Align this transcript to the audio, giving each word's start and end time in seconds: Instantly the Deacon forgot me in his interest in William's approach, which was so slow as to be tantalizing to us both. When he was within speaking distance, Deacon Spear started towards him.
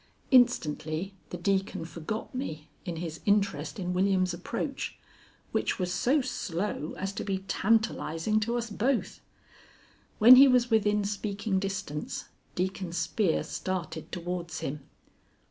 Instantly 0.31 1.13
the 1.29 1.37
Deacon 1.37 1.85
forgot 1.85 2.33
me 2.33 2.67
in 2.85 2.95
his 2.95 3.19
interest 3.27 3.77
in 3.77 3.93
William's 3.93 4.33
approach, 4.33 4.97
which 5.51 5.77
was 5.77 5.93
so 5.93 6.21
slow 6.21 6.95
as 6.97 7.13
to 7.13 7.23
be 7.23 7.37
tantalizing 7.47 8.39
to 8.39 8.57
us 8.57 8.71
both. 8.71 9.21
When 10.17 10.37
he 10.37 10.47
was 10.47 10.71
within 10.71 11.03
speaking 11.03 11.59
distance, 11.59 12.29
Deacon 12.55 12.93
Spear 12.93 13.43
started 13.43 14.11
towards 14.11 14.61
him. 14.61 14.89